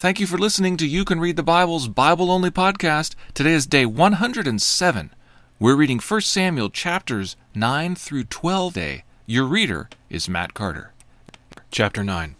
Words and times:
Thank 0.00 0.20
you 0.20 0.28
for 0.28 0.38
listening 0.38 0.76
to 0.76 0.86
You 0.86 1.04
Can 1.04 1.18
Read 1.18 1.34
the 1.34 1.42
Bible's 1.42 1.88
Bible 1.88 2.30
Only 2.30 2.52
podcast. 2.52 3.16
Today 3.34 3.52
is 3.52 3.66
day 3.66 3.84
107. 3.84 5.10
We're 5.58 5.74
reading 5.74 5.98
1 5.98 6.20
Samuel 6.20 6.70
chapters 6.70 7.34
9 7.56 7.96
through 7.96 8.22
12 8.22 8.74
day. 8.74 9.02
Your 9.26 9.42
reader 9.44 9.88
is 10.08 10.28
Matt 10.28 10.54
Carter. 10.54 10.92
Chapter 11.72 12.04
9 12.04 12.36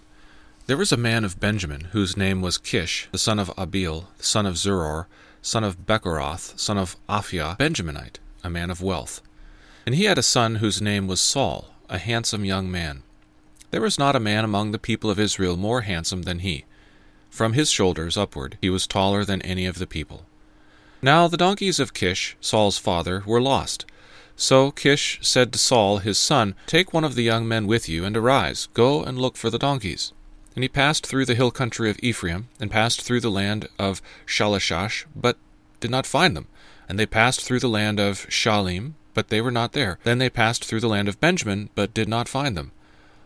There 0.69 0.77
was 0.77 0.93
a 0.93 0.97
man 0.97 1.25
of 1.25 1.41
Benjamin 1.41 1.89
whose 1.91 2.17
name 2.17 2.43
was 2.43 2.59
Kish, 2.59 3.09
the 3.11 3.19
son 3.19 3.41
of 3.41 3.51
Abiel, 3.59 4.05
son 4.21 4.47
of 4.47 4.55
Zeror, 4.55 5.07
son 5.43 5.65
of 5.65 5.85
Bechorath, 5.85 6.57
son 6.57 6.79
of 6.79 6.95
Aphiah, 7.09 7.59
Benjaminite, 7.59 8.19
a 8.45 8.51
man 8.51 8.71
of 8.71 8.83
wealth. 8.83 9.21
And 9.85 9.97
he 9.97 10.05
had 10.05 10.17
a 10.17 10.23
son 10.23 10.57
whose 10.57 10.81
name 10.81 11.09
was 11.09 11.21
Saul, 11.21 11.75
a 11.91 11.99
handsome 11.99 12.45
young 12.45 12.71
man. 12.71 13.03
There 13.73 13.81
was 13.81 13.99
not 13.99 14.15
a 14.15 14.21
man 14.21 14.45
among 14.45 14.71
the 14.71 14.79
people 14.79 15.11
of 15.11 15.19
Israel 15.19 15.57
more 15.57 15.81
handsome 15.81 16.23
than 16.23 16.39
he. 16.39 16.65
From 17.31 17.53
his 17.53 17.71
shoulders 17.71 18.17
upward 18.17 18.59
he 18.61 18.71
was 18.71 18.87
taller 18.87 19.25
than 19.25 19.43
any 19.43 19.67
of 19.67 19.79
the 19.79 19.87
people. 19.87 20.25
Now 21.01 21.29
the 21.29 21.37
donkeys 21.37 21.79
of 21.79 21.95
Kish, 21.95 22.37
Saul's 22.41 22.79
father, 22.79 23.23
were 23.27 23.41
lost. 23.41 23.87
So 24.35 24.71
Kish 24.71 25.19
said 25.21 25.53
to 25.53 25.59
Saul 25.59 25.99
his 25.99 26.19
son, 26.19 26.55
Take 26.67 26.93
one 26.93 27.05
of 27.05 27.15
the 27.15 27.23
young 27.23 27.47
men 27.47 27.67
with 27.67 27.89
you, 27.89 28.05
and 28.05 28.17
arise, 28.17 28.69
go 28.75 29.03
and 29.03 29.19
look 29.19 29.37
for 29.37 29.51
the 29.51 29.59
donkeys. 29.59 30.13
And 30.55 30.63
he 30.63 30.69
passed 30.69 31.07
through 31.07 31.27
the 31.27 31.35
hill 31.35 31.51
country 31.51 31.91
of 31.91 31.99
Ephraim, 32.03 32.49
and 32.59 32.71
passed 32.71 33.03
through 33.03 33.21
the 33.21 33.31
land 33.31 33.69
of 33.79 34.03
Shalishah, 34.27 35.05
but 35.15 35.37
did 35.81 35.91
not 35.91 36.07
find 36.07 36.37
them. 36.37 36.47
And 36.89 36.99
they 36.99 37.07
passed 37.07 37.43
through 37.45 37.61
the 37.61 37.69
land 37.69 38.01
of 38.01 38.27
Shaalim, 38.29 38.95
but 39.15 39.29
they 39.29 39.41
were 39.41 39.51
not 39.51 39.73
there. 39.73 39.99
Then 40.05 40.19
they 40.19 40.31
passed 40.31 40.65
through 40.65 40.81
the 40.81 40.89
land 40.89 41.09
of 41.09 41.21
Benjamin, 41.21 41.71
but 41.75 41.95
did 41.95 42.09
not 42.09 42.29
find 42.29 42.57
them. 42.57 42.73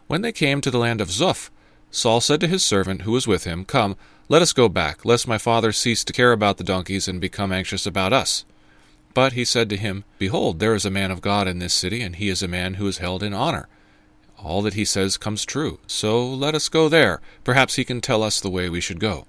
When 0.07 0.23
they 0.23 0.33
came 0.33 0.61
to 0.61 0.71
the 0.71 0.79
land 0.79 1.01
of 1.01 1.09
Zuph, 1.09 1.51
Saul 1.95 2.23
said 2.23 2.41
to 2.41 2.49
his 2.49 2.65
servant 2.65 3.03
who 3.03 3.13
was 3.13 3.29
with 3.29 3.45
him, 3.45 3.67
Come, 3.67 3.97
let 4.29 4.41
us 4.41 4.55
go 4.55 4.69
back, 4.71 5.05
lest 5.05 5.29
my 5.29 5.37
father 5.37 5.73
cease 5.73 6.03
to 6.05 6.13
care 6.13 6.33
about 6.33 6.57
the 6.57 6.65
donkeys 6.65 7.07
and 7.07 7.21
become 7.21 7.53
anxious 7.53 7.87
about 7.87 8.15
us. 8.15 8.47
But 9.13 9.35
he 9.35 9.45
said 9.45 9.69
to 9.69 9.77
him, 9.77 10.05
Behold, 10.19 10.59
there 10.59 10.75
is 10.75 10.87
a 10.87 10.91
man 10.91 11.11
of 11.11 11.21
God 11.21 11.47
in 11.47 11.59
this 11.59 11.75
city, 11.75 12.01
and 12.01 12.17
he 12.17 12.31
is 12.31 12.43
a 12.43 12.49
man 12.49 12.75
who 12.75 12.87
is 12.87 12.97
held 12.97 13.23
in 13.23 13.35
honor. 13.35 13.69
All 14.39 14.63
that 14.63 14.73
he 14.73 14.87
says 14.87 15.19
comes 15.19 15.45
true. 15.45 15.81
So 15.87 16.27
let 16.27 16.55
us 16.55 16.71
go 16.71 16.89
there. 16.89 17.21
Perhaps 17.45 17.75
he 17.75 17.85
can 17.85 18.01
tell 18.01 18.23
us 18.23 18.41
the 18.41 18.51
way 18.51 18.71
we 18.71 18.81
should 18.81 18.99
go. 18.99 19.27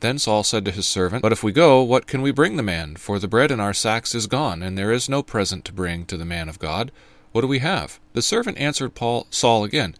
Then 0.00 0.18
Saul 0.18 0.44
said 0.44 0.66
to 0.66 0.70
his 0.70 0.86
servant, 0.86 1.22
But 1.22 1.32
if 1.32 1.42
we 1.42 1.52
go, 1.52 1.82
what 1.82 2.06
can 2.06 2.20
we 2.20 2.30
bring 2.30 2.56
the 2.56 2.62
man? 2.62 2.96
For 2.96 3.18
the 3.18 3.26
bread 3.26 3.50
in 3.50 3.60
our 3.60 3.72
sacks 3.72 4.14
is 4.14 4.26
gone, 4.26 4.62
and 4.62 4.76
there 4.76 4.92
is 4.92 5.08
no 5.08 5.22
present 5.22 5.64
to 5.64 5.72
bring 5.72 6.04
to 6.04 6.18
the 6.18 6.26
man 6.26 6.50
of 6.50 6.58
God. 6.58 6.92
What 7.32 7.40
do 7.40 7.46
we 7.46 7.60
have? 7.60 7.98
The 8.12 8.20
servant 8.20 8.58
answered 8.58 8.94
Paul, 8.94 9.26
Saul 9.30 9.64
again, 9.64 9.96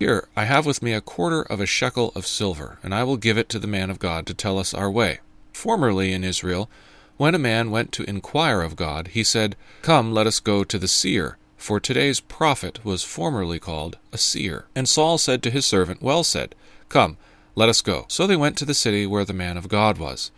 here, 0.00 0.26
I 0.34 0.46
have 0.46 0.64
with 0.64 0.82
me 0.82 0.94
a 0.94 1.02
quarter 1.02 1.42
of 1.42 1.60
a 1.60 1.66
shekel 1.66 2.10
of 2.14 2.26
silver, 2.26 2.78
and 2.82 2.94
I 2.94 3.04
will 3.04 3.18
give 3.18 3.36
it 3.36 3.50
to 3.50 3.58
the 3.58 3.66
man 3.66 3.90
of 3.90 3.98
God 3.98 4.26
to 4.26 4.34
tell 4.34 4.58
us 4.58 4.72
our 4.72 4.90
way. 4.90 5.18
Formerly 5.52 6.14
in 6.14 6.24
Israel, 6.24 6.70
when 7.18 7.34
a 7.34 7.38
man 7.38 7.70
went 7.70 7.92
to 7.92 8.08
inquire 8.08 8.62
of 8.62 8.76
God, 8.76 9.08
he 9.08 9.22
said, 9.22 9.56
Come, 9.82 10.10
let 10.10 10.26
us 10.26 10.40
go 10.40 10.64
to 10.64 10.78
the 10.78 10.88
seer, 10.88 11.36
for 11.58 11.78
today's 11.78 12.18
prophet 12.18 12.82
was 12.82 13.02
formerly 13.02 13.58
called 13.58 13.98
a 14.10 14.16
seer. 14.16 14.64
And 14.74 14.88
Saul 14.88 15.18
said 15.18 15.42
to 15.42 15.50
his 15.50 15.66
servant, 15.66 16.00
Well 16.00 16.24
said, 16.24 16.54
Come, 16.88 17.18
let 17.54 17.68
us 17.68 17.82
go. 17.82 18.06
So 18.08 18.26
they 18.26 18.36
went 18.36 18.56
to 18.56 18.64
the 18.64 18.72
city 18.72 19.06
where 19.06 19.26
the 19.26 19.34
man 19.34 19.58
of 19.58 19.68
God 19.68 19.98
was. 19.98 20.30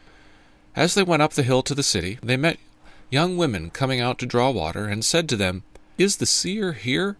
As 0.75 0.95
they 0.95 1.05
went 1.05 1.23
up 1.23 1.35
the 1.35 1.45
hill 1.45 1.63
to 1.63 1.75
the 1.77 1.85
city, 1.85 2.19
they 2.21 2.37
met 2.37 2.59
young 3.11 3.37
women 3.37 3.71
coming 3.71 4.01
out 4.01 4.19
to 4.19 4.27
draw 4.27 4.51
water, 4.51 4.87
and 4.87 5.05
said 5.05 5.29
to 5.29 5.37
them, 5.37 5.63
Is 5.99 6.17
the 6.17 6.27
seer 6.27 6.73
here? 6.73 7.17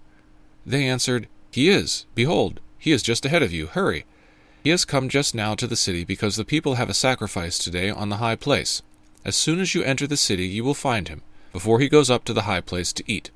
They 0.67 0.89
answered, 0.89 1.29
he 1.53 1.69
is. 1.69 2.07
Behold, 2.15 2.61
he 2.79 2.91
is 2.91 3.03
just 3.03 3.25
ahead 3.25 3.43
of 3.43 3.53
you. 3.53 3.67
Hurry. 3.67 4.05
He 4.65 4.71
has 4.71 4.85
come 4.85 5.09
just 5.09 5.35
now 5.35 5.55
to 5.55 5.67
the 5.67 5.77
city 5.77 6.05
because 6.05 6.37
the 6.37 6.45
people 6.45 6.75
have 6.75 6.89
a 6.89 6.95
sacrifice 6.95 7.59
today 7.59 7.91
on 7.91 8.09
the 8.09 8.17
high 8.17 8.37
place. 8.37 8.83
As 9.25 9.37
soon 9.37 9.61
as 9.61 9.75
you 9.75 9.83
enter 9.83 10.07
the 10.07 10.17
city, 10.17 10.47
you 10.47 10.65
will 10.65 10.75
find 10.75 11.09
him, 11.09 11.23
before 11.53 11.79
he 11.79 11.89
goes 11.89 12.11
up 12.11 12.25
to 12.25 12.33
the 12.33 12.43
high 12.43 12.61
place 12.61 12.93
to 12.95 13.05
eat. 13.07 13.31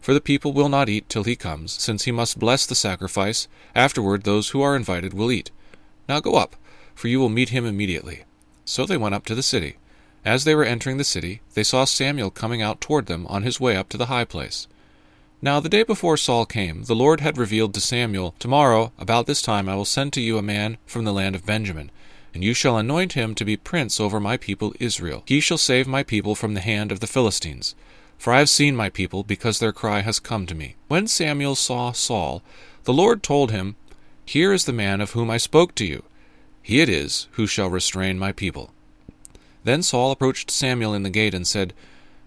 For 0.00 0.14
the 0.14 0.20
people 0.20 0.52
will 0.52 0.68
not 0.68 0.88
eat 0.88 1.08
till 1.08 1.24
he 1.24 1.36
comes, 1.36 1.72
since 1.72 2.04
he 2.04 2.12
must 2.12 2.38
bless 2.38 2.64
the 2.64 2.74
sacrifice. 2.74 3.48
Afterward, 3.74 4.22
those 4.22 4.50
who 4.50 4.62
are 4.62 4.74
invited 4.74 5.12
will 5.12 5.30
eat. 5.30 5.50
Now 6.08 6.20
go 6.20 6.36
up, 6.36 6.56
for 6.94 7.08
you 7.08 7.20
will 7.20 7.28
meet 7.28 7.50
him 7.50 7.66
immediately. 7.66 8.24
So 8.64 8.86
they 8.86 8.96
went 8.96 9.14
up 9.14 9.26
to 9.26 9.34
the 9.34 9.42
city. 9.42 9.76
As 10.24 10.44
they 10.44 10.54
were 10.54 10.64
entering 10.64 10.96
the 10.96 11.04
city, 11.04 11.40
they 11.54 11.64
saw 11.64 11.84
Samuel 11.84 12.30
coming 12.30 12.62
out 12.62 12.80
toward 12.80 13.06
them 13.06 13.26
on 13.26 13.42
his 13.42 13.60
way 13.60 13.76
up 13.76 13.88
to 13.90 13.96
the 13.96 14.06
high 14.06 14.24
place. 14.24 14.66
Now 15.40 15.60
the 15.60 15.68
day 15.68 15.84
before 15.84 16.16
Saul 16.16 16.46
came, 16.46 16.82
the 16.84 16.96
Lord 16.96 17.20
had 17.20 17.38
revealed 17.38 17.72
to 17.74 17.80
Samuel, 17.80 18.34
Tomorrow, 18.40 18.92
about 18.98 19.26
this 19.26 19.40
time, 19.40 19.68
I 19.68 19.76
will 19.76 19.84
send 19.84 20.12
to 20.14 20.20
you 20.20 20.36
a 20.36 20.42
man 20.42 20.78
from 20.84 21.04
the 21.04 21.12
land 21.12 21.36
of 21.36 21.46
Benjamin, 21.46 21.92
and 22.34 22.42
you 22.42 22.54
shall 22.54 22.76
anoint 22.76 23.12
him 23.12 23.36
to 23.36 23.44
be 23.44 23.56
prince 23.56 24.00
over 24.00 24.18
my 24.18 24.36
people 24.36 24.74
Israel. 24.80 25.22
He 25.26 25.38
shall 25.38 25.56
save 25.56 25.86
my 25.86 26.02
people 26.02 26.34
from 26.34 26.54
the 26.54 26.60
hand 26.60 26.90
of 26.90 26.98
the 26.98 27.06
Philistines. 27.06 27.76
For 28.18 28.32
I 28.32 28.40
have 28.40 28.50
seen 28.50 28.74
my 28.74 28.90
people, 28.90 29.22
because 29.22 29.60
their 29.60 29.72
cry 29.72 30.00
has 30.00 30.18
come 30.18 30.44
to 30.46 30.56
me. 30.56 30.74
When 30.88 31.06
Samuel 31.06 31.54
saw 31.54 31.92
Saul, 31.92 32.42
the 32.82 32.92
Lord 32.92 33.22
told 33.22 33.52
him, 33.52 33.76
Here 34.24 34.52
is 34.52 34.64
the 34.64 34.72
man 34.72 35.00
of 35.00 35.12
whom 35.12 35.30
I 35.30 35.36
spoke 35.36 35.76
to 35.76 35.86
you. 35.86 36.02
He 36.62 36.80
it 36.80 36.88
is 36.88 37.28
who 37.32 37.46
shall 37.46 37.70
restrain 37.70 38.18
my 38.18 38.32
people. 38.32 38.72
Then 39.62 39.84
Saul 39.84 40.10
approached 40.10 40.50
Samuel 40.50 40.94
in 40.94 41.04
the 41.04 41.10
gate 41.10 41.32
and 41.32 41.46
said, 41.46 41.74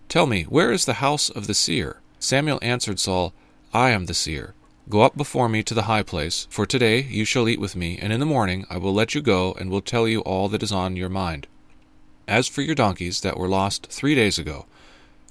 Tell 0.08 0.28
me, 0.28 0.44
where 0.44 0.72
is 0.72 0.86
the 0.86 0.96
house 0.96 1.30
of 1.30 1.48
the 1.48 1.54
seer? 1.54 2.01
Samuel 2.22 2.59
answered 2.62 3.00
Saul, 3.00 3.34
I 3.74 3.90
am 3.90 4.06
the 4.06 4.14
seer. 4.14 4.54
Go 4.90 5.02
up 5.02 5.18
before 5.18 5.50
me 5.50 5.64
to 5.64 5.74
the 5.74 5.84
high 5.84 6.04
place, 6.04 6.46
for 6.52 6.68
today 6.68 7.02
you 7.02 7.26
shall 7.26 7.50
eat 7.50 7.59
with 7.59 7.76
me, 7.76 7.98
and 7.98 8.14
in 8.14 8.20
the 8.20 8.28
morning 8.28 8.64
I 8.70 8.78
will 8.78 8.94
let 8.94 9.16
you 9.16 9.22
go, 9.22 9.54
and 9.54 9.72
will 9.72 9.82
tell 9.82 10.08
you 10.08 10.22
all 10.22 10.48
that 10.50 10.62
is 10.62 10.72
on 10.72 10.96
your 10.96 11.09
mind. 11.09 11.48
As 12.28 12.48
for 12.48 12.62
your 12.62 12.76
donkeys 12.76 13.22
that 13.22 13.38
were 13.38 13.48
lost 13.48 13.88
three 13.88 14.14
days 14.14 14.38
ago, 14.38 14.68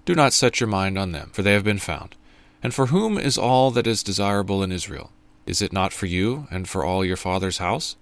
do 0.04 0.16
not 0.16 0.32
set 0.32 0.58
your 0.58 0.68
mind 0.68 0.98
on 0.98 1.12
them, 1.12 1.30
for 1.32 1.42
they 1.42 1.52
have 1.52 1.62
been 1.62 1.78
found. 1.78 2.16
And 2.60 2.74
for 2.74 2.86
whom 2.86 3.18
is 3.18 3.38
all 3.38 3.70
that 3.70 3.86
is 3.86 4.02
desirable 4.02 4.60
in 4.60 4.72
Israel? 4.72 5.12
Is 5.46 5.62
it 5.62 5.72
not 5.72 5.92
for 5.92 6.06
you, 6.06 6.48
and 6.50 6.68
for 6.68 6.84
all 6.84 7.04
your 7.04 7.16
father's 7.16 7.58
house? 7.58 7.94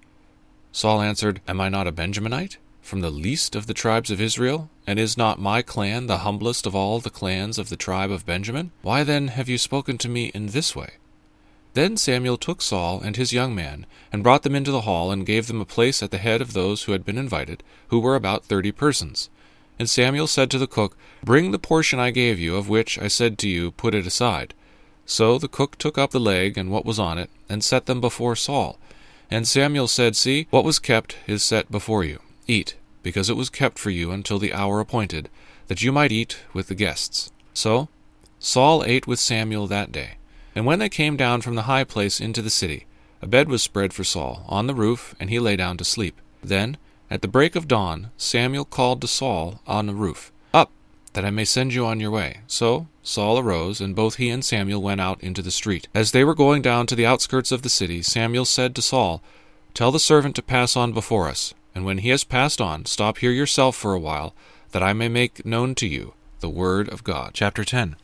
Saul 0.72 1.02
answered, 1.02 1.42
Am 1.46 1.60
I 1.60 1.68
not 1.68 1.86
a 1.86 1.92
Benjaminite? 1.92 2.56
From 2.88 3.02
the 3.02 3.10
least 3.10 3.54
of 3.54 3.66
the 3.66 3.74
tribes 3.74 4.10
of 4.10 4.20
Israel? 4.20 4.70
And 4.86 4.98
is 4.98 5.16
not 5.16 5.38
my 5.38 5.60
clan 5.60 6.06
the 6.06 6.18
humblest 6.18 6.66
of 6.66 6.74
all 6.74 6.98
the 6.98 7.10
clans 7.10 7.58
of 7.58 7.68
the 7.68 7.76
tribe 7.76 8.10
of 8.10 8.24
Benjamin? 8.24 8.72
Why 8.82 9.04
then 9.04 9.28
have 9.28 9.48
you 9.48 9.58
spoken 9.58 9.98
to 9.98 10.08
me 10.08 10.32
in 10.34 10.46
this 10.46 10.74
way? 10.74 10.94
Then 11.74 11.96
Samuel 11.96 12.38
took 12.38 12.62
Saul 12.62 13.00
and 13.00 13.14
his 13.14 13.32
young 13.32 13.54
man, 13.54 13.86
and 14.10 14.22
brought 14.22 14.42
them 14.42 14.54
into 14.54 14.72
the 14.72 14.80
hall, 14.80 15.12
and 15.12 15.26
gave 15.26 15.46
them 15.46 15.60
a 15.60 15.66
place 15.66 16.02
at 16.02 16.10
the 16.10 16.18
head 16.18 16.40
of 16.40 16.54
those 16.54 16.84
who 16.84 16.92
had 16.92 17.04
been 17.04 17.18
invited, 17.18 17.62
who 17.88 18.00
were 18.00 18.16
about 18.16 18.46
thirty 18.46 18.72
persons. 18.72 19.28
And 19.78 19.88
Samuel 19.88 20.26
said 20.26 20.50
to 20.50 20.58
the 20.58 20.66
cook, 20.66 20.96
Bring 21.22 21.50
the 21.50 21.58
portion 21.58 22.00
I 22.00 22.10
gave 22.10 22.38
you, 22.38 22.56
of 22.56 22.68
which 22.68 22.98
I 22.98 23.08
said 23.08 23.38
to 23.38 23.48
you, 23.48 23.70
Put 23.70 23.94
it 23.94 24.06
aside. 24.06 24.54
So 25.04 25.38
the 25.38 25.46
cook 25.46 25.76
took 25.76 25.98
up 25.98 26.10
the 26.10 26.18
leg 26.18 26.58
and 26.58 26.70
what 26.70 26.86
was 26.86 26.98
on 26.98 27.18
it, 27.18 27.30
and 27.48 27.62
set 27.62 27.86
them 27.86 28.00
before 28.00 28.34
Saul. 28.34 28.78
And 29.30 29.46
Samuel 29.46 29.88
said, 29.88 30.16
See, 30.16 30.46
what 30.50 30.64
was 30.64 30.78
kept 30.78 31.16
is 31.26 31.42
set 31.42 31.70
before 31.70 32.02
you. 32.02 32.20
Eat, 32.46 32.76
because 33.02 33.30
it 33.30 33.36
was 33.36 33.50
kept 33.50 33.78
for 33.78 33.90
you 33.90 34.10
until 34.10 34.38
the 34.38 34.52
hour 34.52 34.80
appointed, 34.80 35.28
that 35.68 35.82
you 35.82 35.92
might 35.92 36.12
eat 36.12 36.38
with 36.52 36.68
the 36.68 36.74
guests. 36.74 37.30
So 37.54 37.88
Saul 38.38 38.84
ate 38.84 39.06
with 39.06 39.18
Samuel 39.18 39.66
that 39.66 39.92
day. 39.92 40.12
And 40.54 40.66
when 40.66 40.78
they 40.78 40.88
came 40.88 41.16
down 41.16 41.40
from 41.40 41.54
the 41.54 41.62
high 41.62 41.84
place 41.84 42.20
into 42.20 42.42
the 42.42 42.50
city, 42.50 42.86
a 43.20 43.26
bed 43.26 43.48
was 43.48 43.62
spread 43.62 43.92
for 43.92 44.04
Saul 44.04 44.44
on 44.48 44.66
the 44.66 44.74
roof, 44.74 45.14
and 45.18 45.28
he 45.28 45.38
lay 45.38 45.56
down 45.56 45.76
to 45.78 45.84
sleep. 45.84 46.20
Then, 46.42 46.76
at 47.10 47.22
the 47.22 47.28
break 47.28 47.56
of 47.56 47.68
dawn, 47.68 48.10
Samuel 48.16 48.64
called 48.64 49.00
to 49.00 49.08
Saul 49.08 49.60
on 49.66 49.86
the 49.86 49.94
roof, 49.94 50.32
Up, 50.54 50.70
that 51.14 51.24
I 51.24 51.30
may 51.30 51.44
send 51.44 51.74
you 51.74 51.84
on 51.84 52.00
your 52.00 52.10
way. 52.10 52.38
So 52.46 52.86
Saul 53.02 53.38
arose, 53.38 53.80
and 53.80 53.96
both 53.96 54.16
he 54.16 54.30
and 54.30 54.44
Samuel 54.44 54.82
went 54.82 55.00
out 55.00 55.20
into 55.20 55.42
the 55.42 55.50
street. 55.50 55.88
As 55.94 56.12
they 56.12 56.24
were 56.24 56.34
going 56.34 56.62
down 56.62 56.86
to 56.86 56.94
the 56.94 57.06
outskirts 57.06 57.50
of 57.50 57.62
the 57.62 57.68
city, 57.68 58.02
Samuel 58.02 58.44
said 58.44 58.74
to 58.76 58.82
Saul, 58.82 59.22
Tell 59.74 59.90
the 59.90 60.00
servant 60.00 60.36
to 60.36 60.42
pass 60.42 60.76
on 60.76 60.92
before 60.92 61.28
us 61.28 61.54
and 61.78 61.86
when 61.86 61.98
he 61.98 62.08
has 62.08 62.24
passed 62.24 62.60
on, 62.60 62.86
stop 62.86 63.18
here 63.18 63.30
yourself 63.30 63.76
for 63.76 63.94
a 63.94 64.00
while, 64.00 64.34
that 64.72 64.82
I 64.82 64.92
may 64.92 65.08
make 65.08 65.46
known 65.46 65.76
to 65.76 65.86
you 65.86 66.14
the 66.40 66.48
word 66.48 66.88
of 66.88 67.04
God. 67.04 67.30
Chapter 67.34 67.64
10 67.64 67.94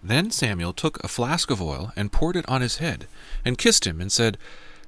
Then 0.00 0.30
Samuel 0.30 0.72
took 0.72 1.02
a 1.02 1.08
flask 1.08 1.50
of 1.50 1.60
oil, 1.60 1.92
and 1.96 2.12
poured 2.12 2.36
it 2.36 2.48
on 2.48 2.60
his 2.60 2.76
head, 2.76 3.08
and 3.44 3.58
kissed 3.58 3.84
him, 3.84 4.00
and 4.00 4.12
said, 4.12 4.38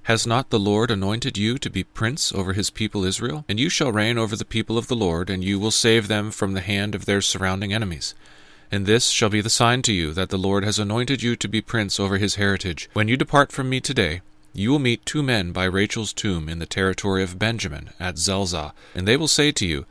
Has 0.04 0.24
not 0.24 0.50
the 0.50 0.60
Lord 0.60 0.92
anointed 0.92 1.36
you 1.36 1.58
to 1.58 1.68
be 1.68 1.82
prince 1.82 2.32
over 2.32 2.52
his 2.52 2.70
people 2.70 3.04
Israel? 3.04 3.44
And 3.48 3.58
you 3.58 3.68
shall 3.68 3.90
reign 3.90 4.18
over 4.18 4.36
the 4.36 4.44
people 4.44 4.78
of 4.78 4.86
the 4.86 4.94
Lord, 4.94 5.28
and 5.28 5.42
you 5.42 5.58
will 5.58 5.72
save 5.72 6.06
them 6.06 6.30
from 6.30 6.52
the 6.52 6.60
hand 6.60 6.94
of 6.94 7.06
their 7.06 7.22
surrounding 7.22 7.72
enemies. 7.72 8.14
And 8.70 8.86
this 8.86 9.08
shall 9.08 9.30
be 9.30 9.40
the 9.40 9.50
sign 9.50 9.82
to 9.82 9.92
you 9.92 10.12
that 10.12 10.28
the 10.28 10.38
Lord 10.38 10.62
has 10.62 10.78
anointed 10.78 11.24
you 11.24 11.34
to 11.34 11.48
be 11.48 11.60
prince 11.60 11.98
over 11.98 12.18
his 12.18 12.36
heritage. 12.36 12.88
When 12.92 13.08
you 13.08 13.16
depart 13.16 13.50
from 13.50 13.68
me 13.68 13.80
today, 13.80 14.20
you 14.54 14.70
will 14.70 14.78
meet 14.78 15.06
two 15.06 15.22
men 15.22 15.52
by 15.52 15.64
Rachel's 15.64 16.12
tomb 16.12 16.48
in 16.48 16.58
the 16.58 16.66
territory 16.66 17.22
of 17.22 17.38
Benjamin 17.38 17.90
at 17.98 18.18
Zelzah, 18.18 18.74
and 18.94 19.08
they 19.08 19.16
will 19.16 19.28
say 19.28 19.50
to 19.52 19.66
you, 19.66 19.86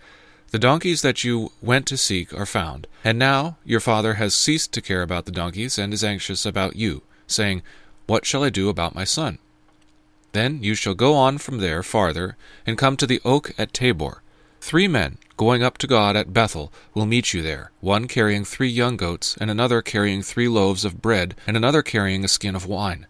The 0.52 0.60
donkeys 0.60 1.02
that 1.02 1.24
you 1.24 1.52
went 1.62 1.88
to 1.88 1.98
seek 1.98 2.34
are 2.34 2.46
found, 2.46 2.86
and 3.04 3.18
now 3.18 3.58
your 3.66 3.80
father 3.80 4.16
has 4.16 4.36
ceased 4.36 4.72
to 4.74 4.82
care 4.82 5.02
about 5.02 5.26
the 5.26 5.32
donkeys 5.32 5.80
and 5.80 5.94
is 5.94 6.04
anxious 6.04 6.46
about 6.46 6.76
you, 6.76 7.02
saying, 7.26 7.64
What 8.06 8.26
shall 8.26 8.44
I 8.44 8.50
do 8.50 8.70
about 8.70 8.94
my 8.94 9.04
son? 9.04 9.40
Then 10.32 10.64
you 10.64 10.76
shall 10.76 10.94
go 10.94 11.16
on 11.16 11.40
from 11.40 11.58
there 11.58 11.82
farther, 11.82 12.38
and 12.66 12.78
come 12.78 12.96
to 12.98 13.08
the 13.08 13.22
oak 13.26 13.52
at 13.58 13.74
Tabor. 13.74 14.22
Three 14.62 14.88
men, 14.88 15.18
going 15.38 15.64
up 15.64 15.80
to 15.80 15.88
God 15.88 16.16
at 16.16 16.34
Bethel, 16.34 16.72
will 16.94 17.08
meet 17.08 17.34
you 17.34 17.42
there, 17.42 17.72
one 17.80 18.08
carrying 18.08 18.46
three 18.46 18.70
young 18.70 18.96
goats, 18.96 19.36
and 19.42 19.50
another 19.50 19.82
carrying 19.82 20.22
three 20.22 20.48
loaves 20.48 20.86
of 20.86 21.02
bread, 21.02 21.36
and 21.48 21.58
another 21.58 21.82
carrying 21.82 22.24
a 22.24 22.28
skin 22.28 22.56
of 22.56 22.68
wine. 22.68 23.08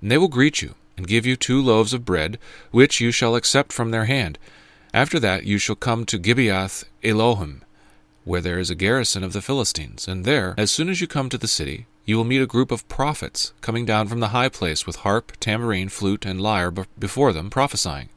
And 0.00 0.10
they 0.10 0.18
will 0.18 0.28
greet 0.28 0.62
you, 0.62 0.74
and 0.96 1.06
give 1.06 1.26
you 1.26 1.36
two 1.36 1.62
loaves 1.62 1.92
of 1.92 2.04
bread, 2.04 2.38
which 2.70 3.00
you 3.00 3.10
shall 3.10 3.36
accept 3.36 3.72
from 3.72 3.90
their 3.90 4.04
hand. 4.04 4.38
After 4.92 5.20
that 5.20 5.44
you 5.44 5.58
shall 5.58 5.76
come 5.76 6.04
to 6.06 6.18
Gibeath 6.18 6.84
Elohim, 7.02 7.62
where 8.24 8.40
there 8.40 8.58
is 8.58 8.70
a 8.70 8.74
garrison 8.74 9.24
of 9.24 9.32
the 9.32 9.42
Philistines, 9.42 10.06
and 10.06 10.24
there, 10.24 10.54
as 10.58 10.70
soon 10.70 10.88
as 10.88 11.00
you 11.00 11.06
come 11.06 11.28
to 11.28 11.38
the 11.38 11.48
city, 11.48 11.86
you 12.04 12.16
will 12.16 12.24
meet 12.24 12.42
a 12.42 12.46
group 12.46 12.70
of 12.70 12.88
prophets 12.88 13.52
coming 13.60 13.84
down 13.84 14.08
from 14.08 14.20
the 14.20 14.28
high 14.28 14.48
place 14.48 14.86
with 14.86 14.96
harp, 14.96 15.32
tambourine, 15.38 15.88
flute, 15.88 16.26
and 16.26 16.40
lyre 16.40 16.70
before 16.70 17.32
them, 17.32 17.50
prophesying. 17.50 18.08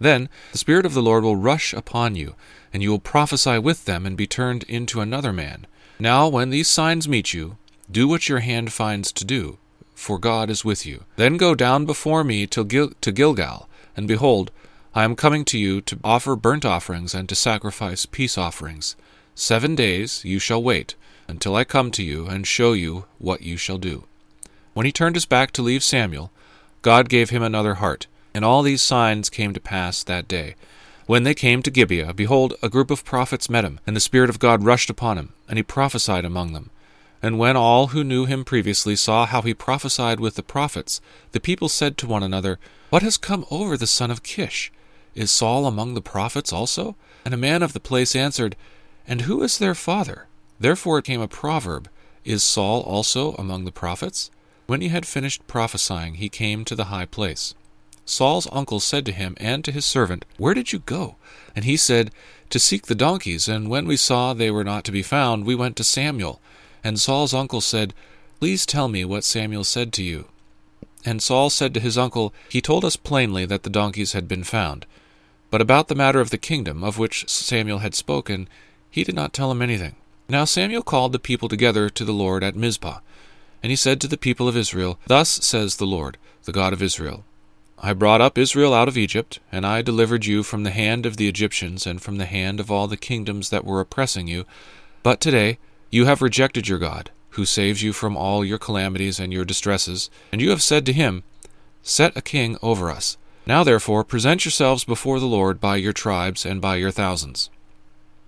Then 0.00 0.28
the 0.52 0.58
Spirit 0.58 0.86
of 0.86 0.94
the 0.94 1.02
Lord 1.02 1.24
will 1.24 1.36
rush 1.36 1.72
upon 1.72 2.14
you, 2.14 2.36
and 2.72 2.82
you 2.82 2.90
will 2.90 2.98
prophesy 2.98 3.58
with 3.58 3.84
them 3.84 4.06
and 4.06 4.16
be 4.16 4.26
turned 4.26 4.62
into 4.64 5.00
another 5.00 5.32
man. 5.32 5.66
Now, 5.98 6.28
when 6.28 6.50
these 6.50 6.68
signs 6.68 7.08
meet 7.08 7.34
you, 7.34 7.58
do 7.90 8.06
what 8.06 8.28
your 8.28 8.40
hand 8.40 8.72
finds 8.72 9.12
to 9.12 9.24
do, 9.24 9.58
for 9.98 10.18
God 10.18 10.48
is 10.48 10.64
with 10.64 10.86
you. 10.86 11.04
Then 11.16 11.36
go 11.36 11.56
down 11.56 11.84
before 11.84 12.22
me 12.22 12.46
to, 12.46 12.64
Gil- 12.64 12.92
to 13.00 13.10
Gilgal, 13.10 13.68
and 13.96 14.06
behold, 14.06 14.52
I 14.94 15.02
am 15.02 15.16
coming 15.16 15.44
to 15.46 15.58
you 15.58 15.80
to 15.82 15.98
offer 16.04 16.36
burnt 16.36 16.64
offerings 16.64 17.14
and 17.14 17.28
to 17.28 17.34
sacrifice 17.34 18.06
peace 18.06 18.38
offerings. 18.38 18.94
Seven 19.34 19.74
days 19.74 20.24
you 20.24 20.38
shall 20.38 20.62
wait 20.62 20.94
until 21.26 21.56
I 21.56 21.64
come 21.64 21.90
to 21.90 22.04
you 22.04 22.26
and 22.26 22.46
show 22.46 22.74
you 22.74 23.06
what 23.18 23.42
you 23.42 23.56
shall 23.56 23.76
do. 23.76 24.04
When 24.72 24.86
he 24.86 24.92
turned 24.92 25.16
his 25.16 25.26
back 25.26 25.50
to 25.52 25.62
leave 25.62 25.82
Samuel, 25.82 26.30
God 26.80 27.08
gave 27.08 27.30
him 27.30 27.42
another 27.42 27.74
heart, 27.74 28.06
and 28.32 28.44
all 28.44 28.62
these 28.62 28.82
signs 28.82 29.28
came 29.28 29.52
to 29.52 29.60
pass 29.60 30.04
that 30.04 30.28
day. 30.28 30.54
When 31.06 31.24
they 31.24 31.34
came 31.34 31.60
to 31.62 31.72
Gibeah, 31.72 32.14
behold, 32.14 32.54
a 32.62 32.68
group 32.68 32.92
of 32.92 33.04
prophets 33.04 33.50
met 33.50 33.64
him, 33.64 33.80
and 33.84 33.96
the 33.96 34.00
Spirit 34.00 34.30
of 34.30 34.38
God 34.38 34.62
rushed 34.62 34.90
upon 34.90 35.18
him, 35.18 35.32
and 35.48 35.58
he 35.58 35.62
prophesied 35.64 36.24
among 36.24 36.52
them. 36.52 36.70
And 37.22 37.38
when 37.38 37.56
all 37.56 37.88
who 37.88 38.04
knew 38.04 38.26
him 38.26 38.44
previously 38.44 38.94
saw 38.94 39.26
how 39.26 39.42
he 39.42 39.54
prophesied 39.54 40.20
with 40.20 40.36
the 40.36 40.42
prophets, 40.42 41.00
the 41.32 41.40
people 41.40 41.68
said 41.68 41.98
to 41.98 42.06
one 42.06 42.22
another, 42.22 42.58
What 42.90 43.02
has 43.02 43.16
come 43.16 43.44
over 43.50 43.76
the 43.76 43.86
son 43.86 44.10
of 44.10 44.22
Kish? 44.22 44.70
Is 45.14 45.30
Saul 45.30 45.66
among 45.66 45.94
the 45.94 46.00
prophets 46.00 46.52
also? 46.52 46.94
And 47.24 47.34
a 47.34 47.38
man 47.38 47.62
of 47.62 47.72
the 47.72 47.80
place 47.80 48.14
answered, 48.14 48.54
And 49.06 49.22
who 49.22 49.42
is 49.42 49.58
their 49.58 49.74
father? 49.74 50.26
Therefore 50.60 50.98
it 50.98 51.04
came 51.04 51.20
a 51.20 51.28
proverb 51.28 51.88
Is 52.24 52.44
Saul 52.44 52.82
also 52.82 53.32
among 53.34 53.64
the 53.64 53.72
prophets? 53.72 54.30
When 54.66 54.80
he 54.80 54.88
had 54.88 55.06
finished 55.06 55.46
prophesying, 55.46 56.14
he 56.14 56.28
came 56.28 56.64
to 56.66 56.76
the 56.76 56.84
high 56.84 57.06
place. 57.06 57.54
Saul's 58.04 58.48
uncle 58.52 58.80
said 58.80 59.04
to 59.06 59.12
him 59.12 59.34
and 59.38 59.64
to 59.64 59.72
his 59.72 59.84
servant, 59.84 60.24
Where 60.36 60.54
did 60.54 60.72
you 60.72 60.78
go? 60.78 61.16
And 61.56 61.64
he 61.64 61.76
said, 61.76 62.10
To 62.50 62.58
seek 62.58 62.86
the 62.86 62.94
donkeys, 62.94 63.48
and 63.48 63.68
when 63.68 63.86
we 63.86 63.96
saw 63.96 64.32
they 64.32 64.50
were 64.50 64.64
not 64.64 64.84
to 64.84 64.92
be 64.92 65.02
found, 65.02 65.44
we 65.44 65.54
went 65.54 65.76
to 65.76 65.84
Samuel. 65.84 66.40
And 66.82 67.00
Saul's 67.00 67.34
uncle 67.34 67.60
said, 67.60 67.94
Please 68.40 68.64
tell 68.64 68.88
me 68.88 69.04
what 69.04 69.24
Samuel 69.24 69.64
said 69.64 69.92
to 69.94 70.02
you. 70.02 70.26
And 71.04 71.22
Saul 71.22 71.50
said 71.50 71.74
to 71.74 71.80
his 71.80 71.98
uncle, 71.98 72.32
He 72.48 72.60
told 72.60 72.84
us 72.84 72.96
plainly 72.96 73.44
that 73.46 73.62
the 73.62 73.70
donkeys 73.70 74.12
had 74.12 74.28
been 74.28 74.44
found. 74.44 74.86
But 75.50 75.60
about 75.60 75.88
the 75.88 75.94
matter 75.94 76.20
of 76.20 76.30
the 76.30 76.38
kingdom, 76.38 76.84
of 76.84 76.98
which 76.98 77.28
Samuel 77.28 77.78
had 77.78 77.94
spoken, 77.94 78.48
he 78.90 79.04
did 79.04 79.14
not 79.14 79.32
tell 79.32 79.50
him 79.50 79.62
anything. 79.62 79.96
Now 80.28 80.44
Samuel 80.44 80.82
called 80.82 81.12
the 81.12 81.18
people 81.18 81.48
together 81.48 81.88
to 81.88 82.04
the 82.04 82.12
Lord 82.12 82.44
at 82.44 82.56
Mizpah. 82.56 82.98
And 83.62 83.70
he 83.70 83.76
said 83.76 84.00
to 84.00 84.08
the 84.08 84.18
people 84.18 84.46
of 84.46 84.56
Israel, 84.56 84.98
Thus 85.06 85.28
says 85.28 85.76
the 85.76 85.86
Lord, 85.86 86.18
the 86.44 86.52
God 86.52 86.72
of 86.72 86.82
Israel 86.82 87.24
I 87.80 87.92
brought 87.92 88.20
up 88.20 88.36
Israel 88.36 88.74
out 88.74 88.88
of 88.88 88.98
Egypt, 88.98 89.38
and 89.52 89.64
I 89.64 89.82
delivered 89.82 90.26
you 90.26 90.42
from 90.42 90.64
the 90.64 90.72
hand 90.72 91.06
of 91.06 91.16
the 91.16 91.28
Egyptians 91.28 91.86
and 91.86 92.02
from 92.02 92.16
the 92.16 92.26
hand 92.26 92.58
of 92.58 92.72
all 92.72 92.88
the 92.88 92.96
kingdoms 92.96 93.50
that 93.50 93.64
were 93.64 93.80
oppressing 93.80 94.26
you. 94.26 94.46
But 95.04 95.20
today 95.20 95.58
you 95.90 96.04
have 96.06 96.22
rejected 96.22 96.68
your 96.68 96.78
God, 96.78 97.10
who 97.30 97.44
saves 97.44 97.82
you 97.82 97.92
from 97.92 98.16
all 98.16 98.44
your 98.44 98.58
calamities 98.58 99.18
and 99.18 99.32
your 99.32 99.44
distresses, 99.44 100.10
and 100.32 100.40
you 100.40 100.50
have 100.50 100.62
said 100.62 100.84
to 100.86 100.92
him, 100.92 101.22
Set 101.82 102.16
a 102.16 102.22
king 102.22 102.58
over 102.62 102.90
us. 102.90 103.16
Now 103.46 103.64
therefore 103.64 104.04
present 104.04 104.44
yourselves 104.44 104.84
before 104.84 105.20
the 105.20 105.26
Lord 105.26 105.60
by 105.60 105.76
your 105.76 105.94
tribes 105.94 106.44
and 106.44 106.60
by 106.60 106.76
your 106.76 106.90
thousands. 106.90 107.48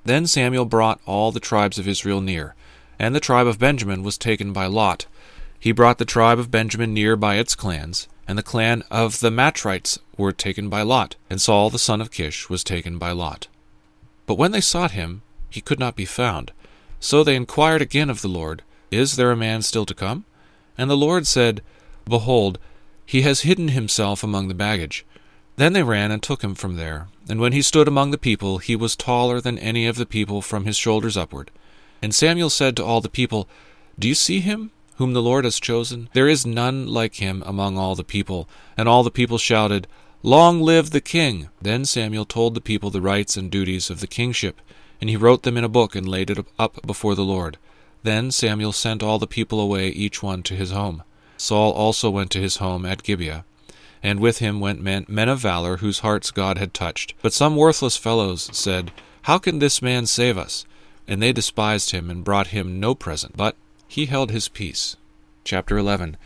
Then 0.05 0.27
Samuel 0.27 0.65
brought 0.65 1.01
all 1.05 1.31
the 1.31 1.41
tribes 1.41 1.79
of 1.79 1.87
Israel 1.87 2.23
near, 2.23 2.55
and 2.99 3.15
the 3.15 3.21
tribe 3.21 3.47
of 3.47 3.59
Benjamin 3.59 4.03
was 4.03 4.17
taken 4.17 4.53
by 4.53 4.67
Lot. 4.67 5.07
He 5.59 5.73
brought 5.73 5.99
the 5.99 6.07
tribe 6.07 6.39
of 6.39 6.51
Benjamin 6.51 6.95
near 6.95 7.17
by 7.17 7.35
its 7.35 7.55
clans, 7.55 8.09
and 8.27 8.39
the 8.39 8.43
clan 8.43 8.83
of 8.91 9.21
the 9.21 9.31
Matrites 9.31 9.99
were 10.17 10.33
taken 10.33 10.71
by 10.71 10.81
Lot, 10.81 11.17
and 11.29 11.41
Saul 11.41 11.69
the 11.69 11.79
son 11.79 12.01
of 12.01 12.11
Kish 12.11 12.49
was 12.49 12.65
taken 12.65 12.97
by 12.97 13.11
Lot. 13.11 13.49
But 14.25 14.39
when 14.39 14.53
they 14.53 14.61
sought 14.63 14.93
him, 14.93 15.21
he 15.51 15.61
could 15.61 15.79
not 15.79 15.97
be 15.97 16.07
found. 16.07 16.53
So 17.01 17.25
they 17.25 17.35
inquired 17.35 17.83
again 17.83 18.11
of 18.11 18.21
the 18.21 18.29
Lord, 18.29 18.63
Is 18.91 19.17
there 19.17 19.33
a 19.33 19.37
man 19.37 19.63
still 19.63 19.87
to 19.87 19.95
come? 19.95 20.25
And 20.77 20.91
the 20.91 20.97
Lord 20.97 21.27
said, 21.27 21.63
Behold, 22.05 22.59
he 23.05 23.23
has 23.23 23.41
hidden 23.41 23.69
himself 23.69 24.23
among 24.23 24.49
the 24.49 24.55
baggage. 24.55 25.05
Then 25.57 25.73
they 25.73 25.83
ran 25.83 26.11
and 26.11 26.23
took 26.23 26.43
him 26.43 26.55
from 26.55 26.77
there. 26.77 27.09
And 27.29 27.41
when 27.41 27.53
he 27.53 27.63
stood 27.63 27.89
among 27.89 28.13
the 28.13 28.19
people, 28.19 28.59
he 28.59 28.77
was 28.77 28.97
taller 28.97 29.41
than 29.41 29.59
any 29.59 29.87
of 29.87 29.97
the 29.97 30.07
people 30.07 30.43
from 30.43 30.65
his 30.65 30.77
shoulders 30.77 31.17
upward. 31.17 31.51
And 32.03 32.15
Samuel 32.15 32.51
said 32.51 32.77
to 32.77 32.85
all 32.85 33.01
the 33.01 33.09
people, 33.09 33.49
Do 33.99 34.09
you 34.09 34.15
see 34.15 34.41
him, 34.41 34.71
whom 34.97 35.13
the 35.13 35.23
Lord 35.23 35.45
has 35.45 35.61
chosen? 35.61 36.09
There 36.13 36.29
is 36.29 36.47
none 36.47 36.87
like 36.87 37.17
him 37.17 37.43
among 37.47 37.77
all 37.77 37.95
the 37.95 38.05
people. 38.05 38.49
And 38.77 38.89
all 38.89 39.03
the 39.03 39.11
people 39.11 39.39
shouted, 39.39 39.87
Long 40.23 40.61
live 40.61 40.91
the 40.91 41.01
king! 41.01 41.49
Then 41.63 41.85
Samuel 41.85 42.27
told 42.27 42.55
the 42.55 42.61
people 42.61 42.91
the 42.91 43.01
rights 43.01 43.37
and 43.37 43.51
duties 43.51 43.91
of 43.91 44.01
the 44.01 44.07
kingship, 44.07 44.61
and 45.01 45.11
he 45.11 45.17
wrote 45.17 45.43
them 45.43 45.57
in 45.57 45.65
a 45.65 45.69
book 45.69 45.95
and 45.95 46.09
laid 46.09 46.31
it 46.31 46.47
up 46.59 46.85
before 46.87 47.15
the 47.15 47.25
Lord. 47.25 47.57
Then 48.03 48.31
Samuel 48.31 48.73
sent 48.73 49.03
all 49.03 49.19
the 49.19 49.27
people 49.27 49.61
away, 49.61 49.89
each 49.89 50.23
one 50.23 50.43
to 50.45 50.55
his 50.55 50.71
home. 50.71 51.03
Saul 51.37 51.73
also 51.73 52.11
went 52.11 52.31
to 52.33 52.41
his 52.41 52.57
home 52.57 52.85
at 52.85 53.03
Gibeah 53.03 53.45
and 54.03 54.21
with 54.21 54.39
him 54.39 54.61
went 54.61 54.81
men, 54.81 55.05
men 55.09 55.29
of 55.29 55.41
valor 55.41 55.79
whose 55.79 56.01
hearts 56.01 56.31
God 56.31 56.59
had 56.59 56.73
touched. 56.73 57.15
But 57.23 57.33
some 57.33 57.57
worthless 57.57 57.97
fellows 57.97 58.49
said, 58.53 58.93
How 59.23 59.39
can 59.39 59.59
this 59.59 59.83
man 59.83 60.07
save 60.07 60.39
us? 60.39 60.65
And 61.07 61.21
they 61.21 61.33
despised 61.33 61.91
him 61.91 62.11
and 62.11 62.25
brought 62.25 62.49
him 62.49 62.81
no 62.81 62.95
present, 62.95 63.37
but 63.37 63.57
he 63.87 64.07
held 64.07 64.31
his 64.31 64.49
peace. 64.49 64.97
Chapter 65.45 65.77
11 65.77 66.17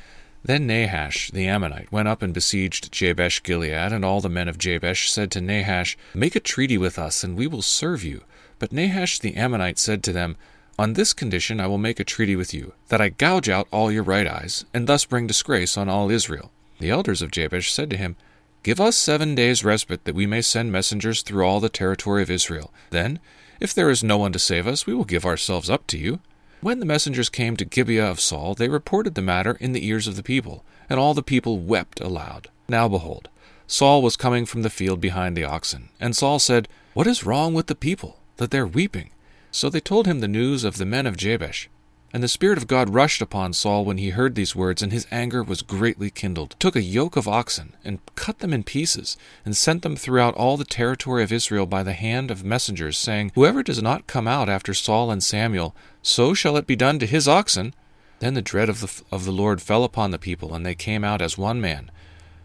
Then 0.46 0.67
Nahash 0.67 1.31
the 1.31 1.49
Ammonite 1.49 1.91
went 1.91 2.06
up 2.06 2.20
and 2.20 2.35
besieged 2.35 2.93
Jabesh 2.93 3.43
Gilead, 3.43 3.93
and 3.93 4.05
all 4.05 4.20
the 4.20 4.29
men 4.29 4.46
of 4.46 4.58
Jabesh 4.58 5.10
said 5.10 5.31
to 5.31 5.41
Nahash, 5.41 5.96
Make 6.13 6.36
a 6.36 6.41
treaty 6.41 6.77
with 6.77 6.98
us, 6.98 7.24
and 7.24 7.34
we 7.34 7.46
will 7.46 7.63
serve 7.63 8.05
you. 8.05 8.24
But 8.58 8.70
Nahash 8.70 9.19
the 9.19 9.36
Ammonite 9.36 9.79
said 9.79 10.03
to 10.03 10.13
them, 10.13 10.36
On 10.79 10.93
this 10.93 11.15
condition 11.15 11.60
I 11.60 11.67
will 11.67 11.79
make 11.79 11.98
a 11.98 12.05
treaty 12.05 12.36
with 12.36 12.53
you, 12.53 12.74
that 12.89 13.01
I 13.01 13.08
gouge 13.08 13.48
out 13.48 13.69
all 13.70 13.91
your 13.91 14.03
right 14.03 14.27
eyes, 14.27 14.67
and 14.74 14.86
thus 14.86 15.06
bring 15.06 15.27
disgrace 15.27 15.79
on 15.79 15.89
all 15.89 16.10
Israel. 16.10 16.53
The 16.79 16.91
elders 16.91 17.22
of 17.22 17.31
Jabesh 17.31 17.72
said 17.72 17.89
to 17.89 17.96
him, 17.96 18.17
Give 18.63 18.81
us 18.81 18.96
seven 18.96 19.34
days' 19.34 19.65
respite, 19.65 20.05
that 20.05 20.15
we 20.15 20.27
may 20.27 20.43
send 20.43 20.70
messengers 20.70 21.22
through 21.22 21.46
all 21.46 21.60
the 21.60 21.70
territory 21.70 22.22
of 22.22 22.31
Israel. 22.31 22.70
Then, 22.91 23.19
if 23.60 23.72
there 23.72 23.89
is 23.89 24.05
no 24.05 24.19
one 24.19 24.32
to 24.32 24.39
save 24.39 24.67
us, 24.67 24.86
we 24.86 24.93
will 24.93 25.05
give 25.05 25.24
ourselves 25.24 25.70
up 25.70 25.86
to 25.86 25.98
you. 25.98 26.20
When 26.64 26.80
the 26.80 26.86
messengers 26.86 27.28
came 27.28 27.58
to 27.58 27.66
Gibeah 27.66 28.10
of 28.10 28.20
Saul, 28.20 28.54
they 28.54 28.70
reported 28.70 29.14
the 29.14 29.20
matter 29.20 29.58
in 29.60 29.72
the 29.72 29.86
ears 29.86 30.08
of 30.08 30.16
the 30.16 30.22
people, 30.22 30.64
and 30.88 30.98
all 30.98 31.12
the 31.12 31.22
people 31.22 31.58
wept 31.58 32.00
aloud. 32.00 32.48
Now 32.70 32.88
behold, 32.88 33.28
Saul 33.66 34.00
was 34.00 34.16
coming 34.16 34.46
from 34.46 34.62
the 34.62 34.70
field 34.70 34.98
behind 34.98 35.36
the 35.36 35.44
oxen, 35.44 35.90
and 36.00 36.16
Saul 36.16 36.38
said, 36.38 36.66
What 36.94 37.06
is 37.06 37.26
wrong 37.26 37.52
with 37.52 37.66
the 37.66 37.74
people, 37.74 38.16
that 38.38 38.50
they 38.50 38.56
are 38.56 38.66
weeping? 38.66 39.10
So 39.50 39.68
they 39.68 39.78
told 39.78 40.06
him 40.06 40.20
the 40.20 40.26
news 40.26 40.64
of 40.64 40.78
the 40.78 40.86
men 40.86 41.06
of 41.06 41.18
Jabesh. 41.18 41.68
And 42.14 42.22
the 42.22 42.28
Spirit 42.28 42.58
of 42.58 42.68
God 42.68 42.94
rushed 42.94 43.20
upon 43.20 43.54
Saul 43.54 43.84
when 43.84 43.98
he 43.98 44.10
heard 44.10 44.36
these 44.36 44.54
words, 44.54 44.82
and 44.82 44.92
his 44.92 45.04
anger 45.10 45.42
was 45.42 45.62
greatly 45.62 46.10
kindled. 46.10 46.54
Took 46.60 46.76
a 46.76 46.80
yoke 46.80 47.16
of 47.16 47.26
oxen, 47.26 47.74
and 47.84 47.98
cut 48.14 48.38
them 48.38 48.52
in 48.52 48.62
pieces, 48.62 49.16
and 49.44 49.56
sent 49.56 49.82
them 49.82 49.96
throughout 49.96 50.36
all 50.36 50.56
the 50.56 50.64
territory 50.64 51.24
of 51.24 51.32
Israel 51.32 51.66
by 51.66 51.82
the 51.82 51.92
hand 51.92 52.30
of 52.30 52.44
messengers, 52.44 52.96
saying, 52.96 53.32
Whoever 53.34 53.64
does 53.64 53.82
not 53.82 54.06
come 54.06 54.28
out 54.28 54.48
after 54.48 54.72
Saul 54.72 55.10
and 55.10 55.24
Samuel, 55.24 55.74
so 56.02 56.34
shall 56.34 56.56
it 56.56 56.68
be 56.68 56.76
done 56.76 57.00
to 57.00 57.06
his 57.06 57.26
oxen. 57.26 57.74
Then 58.20 58.34
the 58.34 58.42
dread 58.42 58.68
of 58.68 58.80
the, 58.80 59.02
of 59.10 59.24
the 59.24 59.32
Lord 59.32 59.60
fell 59.60 59.82
upon 59.82 60.12
the 60.12 60.18
people, 60.20 60.54
and 60.54 60.64
they 60.64 60.76
came 60.76 61.02
out 61.02 61.20
as 61.20 61.36
one 61.36 61.60
man. 61.60 61.90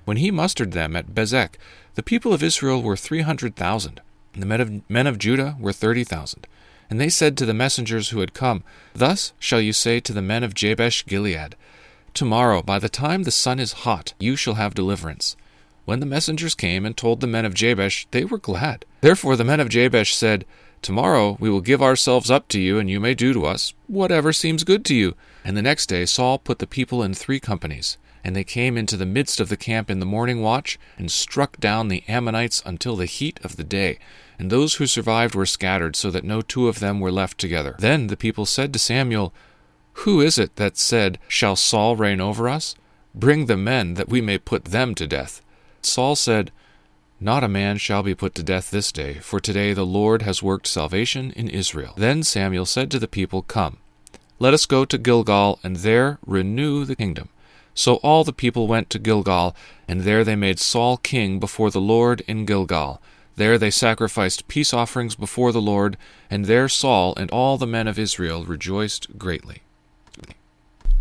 When 0.03 0.17
he 0.17 0.31
mustered 0.31 0.71
them 0.71 0.95
at 0.95 1.13
Bezek, 1.13 1.59
the 1.93 2.01
people 2.01 2.33
of 2.33 2.41
Israel 2.41 2.81
were 2.81 2.97
three 2.97 3.21
hundred 3.21 3.55
thousand, 3.55 4.01
and 4.33 4.41
the 4.41 4.47
men 4.47 4.61
of, 4.61 4.89
men 4.89 5.05
of 5.05 5.19
Judah 5.19 5.57
were 5.59 5.73
thirty 5.73 6.03
thousand. 6.03 6.47
And 6.89 6.99
they 6.99 7.09
said 7.09 7.37
to 7.37 7.45
the 7.45 7.53
messengers 7.53 8.09
who 8.09 8.19
had 8.19 8.33
come, 8.33 8.63
Thus 8.93 9.33
shall 9.39 9.61
you 9.61 9.73
say 9.73 9.99
to 9.99 10.13
the 10.13 10.21
men 10.21 10.43
of 10.43 10.53
Jabesh 10.55 11.05
Gilead, 11.05 11.55
Tomorrow, 12.13 12.63
by 12.63 12.79
the 12.79 12.89
time 12.89 13.23
the 13.23 13.31
sun 13.31 13.59
is 13.59 13.83
hot, 13.83 14.13
you 14.19 14.35
shall 14.35 14.55
have 14.55 14.73
deliverance. 14.73 15.35
When 15.85 15.99
the 15.99 16.05
messengers 16.05 16.55
came 16.55 16.85
and 16.85 16.97
told 16.97 17.19
the 17.19 17.27
men 17.27 17.45
of 17.45 17.53
Jabesh, 17.53 18.07
they 18.11 18.25
were 18.25 18.37
glad. 18.37 18.85
Therefore 19.01 19.35
the 19.35 19.43
men 19.43 19.59
of 19.59 19.69
Jabesh 19.69 20.15
said, 20.15 20.45
Tomorrow 20.81 21.37
we 21.39 21.49
will 21.49 21.61
give 21.61 21.81
ourselves 21.81 22.31
up 22.31 22.47
to 22.49 22.59
you, 22.59 22.79
and 22.79 22.89
you 22.89 22.99
may 22.99 23.13
do 23.13 23.33
to 23.33 23.45
us 23.45 23.73
whatever 23.87 24.31
seems 24.33 24.63
good 24.63 24.85
to 24.85 24.95
you. 24.95 25.15
And 25.43 25.57
the 25.57 25.61
next 25.61 25.87
day 25.87 26.05
Saul 26.05 26.39
put 26.39 26.59
the 26.59 26.67
people 26.67 27.03
in 27.03 27.13
three 27.13 27.39
companies. 27.39 27.97
And 28.23 28.35
they 28.35 28.43
came 28.43 28.77
into 28.77 28.97
the 28.97 29.05
midst 29.05 29.39
of 29.39 29.49
the 29.49 29.57
camp 29.57 29.89
in 29.89 29.99
the 29.99 30.05
morning 30.05 30.41
watch, 30.41 30.77
and 30.97 31.11
struck 31.11 31.59
down 31.59 31.87
the 31.87 32.03
Ammonites 32.07 32.61
until 32.65 32.95
the 32.95 33.05
heat 33.05 33.39
of 33.43 33.55
the 33.55 33.63
day. 33.63 33.99
And 34.37 34.49
those 34.49 34.75
who 34.75 34.87
survived 34.87 35.35
were 35.35 35.45
scattered, 35.45 35.95
so 35.95 36.11
that 36.11 36.23
no 36.23 36.41
two 36.41 36.67
of 36.67 36.79
them 36.79 36.99
were 36.99 37.11
left 37.11 37.37
together. 37.37 37.75
Then 37.79 38.07
the 38.07 38.17
people 38.17 38.45
said 38.45 38.73
to 38.73 38.79
Samuel, 38.79 39.33
Who 40.03 40.21
is 40.21 40.37
it 40.37 40.55
that 40.57 40.77
said, 40.77 41.19
Shall 41.27 41.55
Saul 41.55 41.95
reign 41.95 42.21
over 42.21 42.47
us? 42.47 42.75
Bring 43.15 43.47
the 43.47 43.57
men, 43.57 43.95
that 43.95 44.09
we 44.09 44.21
may 44.21 44.37
put 44.37 44.65
them 44.65 44.95
to 44.95 45.07
death. 45.07 45.41
Saul 45.81 46.15
said, 46.15 46.51
Not 47.19 47.43
a 47.43 47.49
man 47.49 47.77
shall 47.77 48.03
be 48.03 48.15
put 48.15 48.35
to 48.35 48.43
death 48.43 48.69
this 48.71 48.91
day, 48.91 49.15
for 49.15 49.39
today 49.39 49.73
the 49.73 49.85
Lord 49.85 50.21
has 50.21 50.43
worked 50.43 50.67
salvation 50.67 51.31
in 51.31 51.49
Israel. 51.49 51.93
Then 51.97 52.23
Samuel 52.23 52.65
said 52.65 52.91
to 52.91 52.99
the 52.99 53.07
people, 53.07 53.41
Come, 53.41 53.77
let 54.39 54.53
us 54.53 54.65
go 54.65 54.85
to 54.85 54.97
Gilgal, 54.97 55.59
and 55.63 55.77
there 55.77 56.17
renew 56.25 56.85
the 56.85 56.95
kingdom. 56.95 57.29
So 57.79 57.95
all 58.03 58.25
the 58.25 58.33
people 58.33 58.67
went 58.67 58.89
to 58.89 58.99
Gilgal, 58.99 59.55
and 59.87 60.01
there 60.01 60.25
they 60.25 60.35
made 60.35 60.59
Saul 60.59 60.97
king 60.97 61.39
before 61.39 61.71
the 61.71 61.79
Lord 61.79 62.19
in 62.27 62.43
Gilgal. 62.43 63.01
There 63.37 63.57
they 63.57 63.71
sacrificed 63.71 64.49
peace 64.49 64.73
offerings 64.73 65.15
before 65.15 65.53
the 65.53 65.61
Lord, 65.61 65.95
and 66.29 66.43
there 66.43 66.67
Saul 66.67 67.13
and 67.15 67.31
all 67.31 67.57
the 67.57 67.65
men 67.65 67.87
of 67.87 67.97
Israel 67.97 68.43
rejoiced 68.43 69.17
greatly. 69.17 69.61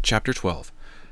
Chapter 0.02 0.32
12 0.32 0.70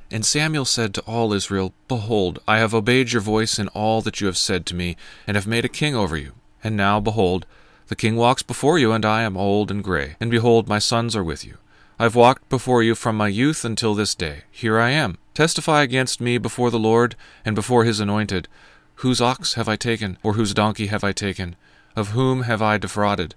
And 0.08 0.24
Samuel 0.24 0.66
said 0.66 0.94
to 0.94 1.00
all 1.00 1.32
Israel, 1.32 1.74
Behold, 1.88 2.38
I 2.46 2.58
have 2.58 2.72
obeyed 2.72 3.10
your 3.10 3.22
voice 3.22 3.58
in 3.58 3.66
all 3.70 4.02
that 4.02 4.20
you 4.20 4.28
have 4.28 4.38
said 4.38 4.66
to 4.66 4.74
me, 4.76 4.96
and 5.26 5.34
have 5.34 5.48
made 5.48 5.64
a 5.64 5.78
king 5.80 5.96
over 5.96 6.16
you. 6.16 6.34
And 6.62 6.76
now, 6.76 7.00
behold, 7.00 7.44
the 7.88 7.96
king 7.96 8.14
walks 8.14 8.44
before 8.44 8.78
you, 8.78 8.92
and 8.92 9.04
I 9.04 9.22
am 9.22 9.36
old 9.36 9.72
and 9.72 9.82
gray, 9.82 10.14
and 10.20 10.30
behold, 10.30 10.68
my 10.68 10.78
sons 10.78 11.16
are 11.16 11.24
with 11.24 11.44
you. 11.44 11.56
I 11.98 12.04
have 12.04 12.14
walked 12.14 12.48
before 12.48 12.84
you 12.84 12.94
from 12.94 13.16
my 13.16 13.26
youth 13.26 13.64
until 13.64 13.96
this 13.96 14.14
day. 14.14 14.44
Here 14.52 14.78
I 14.78 14.90
am. 14.90 15.18
Testify 15.36 15.82
against 15.82 16.18
me 16.18 16.38
before 16.38 16.70
the 16.70 16.78
Lord 16.78 17.14
and 17.44 17.54
before 17.54 17.84
his 17.84 18.00
anointed. 18.00 18.48
Whose 19.04 19.20
ox 19.20 19.52
have 19.52 19.68
I 19.68 19.76
taken, 19.76 20.16
or 20.22 20.32
whose 20.32 20.54
donkey 20.54 20.86
have 20.86 21.04
I 21.04 21.12
taken? 21.12 21.56
Of 21.94 22.12
whom 22.12 22.44
have 22.44 22.62
I 22.62 22.78
defrauded? 22.78 23.34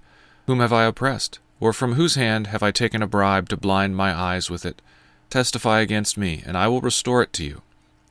Whom 0.48 0.62
have 0.62 0.72
I 0.72 0.86
oppressed? 0.86 1.40
Or 1.60 1.74
from 1.74 1.96
whose 1.96 2.16
hand 2.16 2.48
have 2.48 2.64
I 2.64 2.72
taken 2.72 3.04
a 3.04 3.08
bribe 3.08 3.50
to 3.50 3.58
blind 3.58 3.98
my 3.98 4.18
eyes 4.18 4.50
with 4.50 4.66
it? 4.66 4.82
Testify 5.30 5.82
against 5.82 6.18
me, 6.18 6.42
and 6.46 6.56
I 6.56 6.70
will 6.70 6.80
restore 6.80 7.22
it 7.22 7.34
to 7.34 7.44
you. 7.44 7.64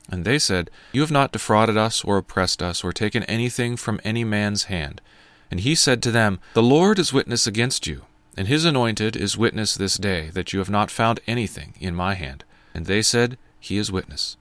And 0.07 0.23
they 0.23 0.37
said, 0.37 0.69
You 0.91 1.01
have 1.01 1.09
not 1.09 1.31
defrauded 1.31 1.75
us, 1.75 2.03
or 2.03 2.17
oppressed 2.17 2.61
us, 2.61 2.83
or 2.83 2.93
taken 2.93 3.23
anything 3.23 3.75
from 3.75 3.99
any 4.03 4.23
man's 4.23 4.65
hand. 4.65 5.01
And 5.49 5.61
he 5.61 5.73
said 5.73 6.03
to 6.03 6.11
them, 6.11 6.39
The 6.53 6.61
Lord 6.61 6.99
is 6.99 7.11
witness 7.11 7.47
against 7.47 7.87
you, 7.87 8.03
and 8.37 8.47
his 8.47 8.65
anointed 8.65 9.15
is 9.15 9.35
witness 9.35 9.73
this 9.73 9.97
day, 9.97 10.29
that 10.35 10.53
you 10.53 10.59
have 10.59 10.69
not 10.69 10.91
found 10.91 11.21
anything 11.25 11.73
in 11.79 11.95
my 11.95 12.13
hand. 12.13 12.43
And 12.75 12.85
they 12.85 13.01
said, 13.01 13.35
He 13.59 13.77
is 13.77 13.91
witness. 13.91 14.37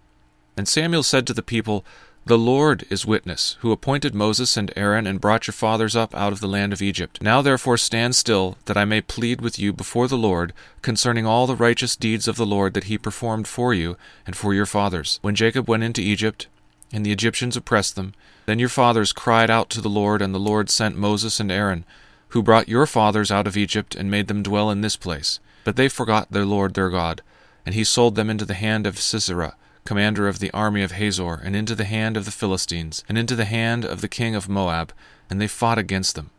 And 0.56 0.68
Samuel 0.68 1.02
said 1.02 1.26
to 1.26 1.34
the 1.34 1.42
people, 1.42 1.84
The 2.26 2.38
Lord 2.38 2.84
is 2.90 3.06
witness, 3.06 3.56
who 3.60 3.72
appointed 3.72 4.14
Moses 4.14 4.56
and 4.56 4.72
Aaron 4.76 5.06
and 5.06 5.20
brought 5.20 5.46
your 5.46 5.52
fathers 5.52 5.94
up 5.94 6.14
out 6.14 6.32
of 6.32 6.40
the 6.40 6.48
land 6.48 6.72
of 6.72 6.82
Egypt. 6.82 7.22
Now 7.22 7.42
therefore 7.42 7.76
stand 7.76 8.14
still, 8.16 8.58
that 8.66 8.76
I 8.76 8.84
may 8.84 9.00
plead 9.00 9.40
with 9.40 9.58
you 9.58 9.72
before 9.72 10.08
the 10.08 10.18
Lord 10.18 10.52
concerning 10.82 11.26
all 11.26 11.46
the 11.46 11.56
righteous 11.56 11.96
deeds 11.96 12.28
of 12.28 12.36
the 12.36 12.46
Lord 12.46 12.74
that 12.74 12.84
he 12.84 12.98
performed 12.98 13.48
for 13.48 13.72
you 13.72 13.96
and 14.26 14.36
for 14.36 14.54
your 14.54 14.66
fathers. 14.66 15.18
When 15.22 15.34
Jacob 15.34 15.68
went 15.68 15.84
into 15.84 16.00
Egypt, 16.00 16.46
and 16.92 17.04
the 17.04 17.12
Egyptians 17.12 17.56
oppressed 17.56 17.96
them, 17.96 18.14
then 18.46 18.58
your 18.58 18.70
fathers 18.70 19.12
cried 19.12 19.50
out 19.50 19.68
to 19.70 19.80
the 19.80 19.90
Lord, 19.90 20.22
and 20.22 20.34
the 20.34 20.38
Lord 20.38 20.70
sent 20.70 20.96
Moses 20.96 21.38
and 21.38 21.52
Aaron 21.52 21.84
who 22.28 22.42
brought 22.42 22.68
your 22.68 22.86
fathers 22.86 23.30
out 23.30 23.46
of 23.46 23.56
Egypt 23.56 23.94
and 23.94 24.10
made 24.10 24.28
them 24.28 24.42
dwell 24.42 24.70
in 24.70 24.80
this 24.80 24.96
place. 24.96 25.40
But 25.64 25.76
they 25.76 25.88
forgot 25.88 26.30
their 26.30 26.44
Lord 26.44 26.74
their 26.74 26.90
God, 26.90 27.22
and 27.68 27.74
he 27.74 27.84
sold 27.84 28.14
them 28.14 28.30
into 28.30 28.46
the 28.46 28.54
hand 28.54 28.86
of 28.86 28.98
Sisera, 28.98 29.54
commander 29.84 30.26
of 30.26 30.38
the 30.38 30.50
army 30.52 30.82
of 30.82 30.92
Hazor, 30.92 31.34
and 31.34 31.54
into 31.54 31.74
the 31.74 31.84
hand 31.84 32.16
of 32.16 32.24
the 32.24 32.30
Philistines, 32.30 33.04
and 33.10 33.18
into 33.18 33.36
the 33.36 33.44
hand 33.44 33.84
of 33.84 34.00
the 34.00 34.08
king 34.08 34.34
of 34.34 34.48
Moab, 34.48 34.90
and 35.28 35.38
they 35.38 35.48
fought 35.48 35.76
against 35.76 36.14
them. 36.14 36.30